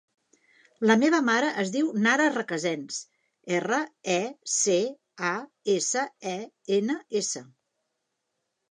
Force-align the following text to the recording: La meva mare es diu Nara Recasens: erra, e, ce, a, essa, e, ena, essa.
La 0.91 0.95
meva 1.01 1.19
mare 1.27 1.49
es 1.63 1.73
diu 1.75 1.91
Nara 2.05 2.25
Recasens: 2.33 2.97
erra, 3.59 3.79
e, 4.15 4.19
ce, 4.57 4.79
a, 5.31 5.37
essa, 5.77 6.09
e, 6.37 6.39
ena, 6.81 6.99
essa. 7.25 7.47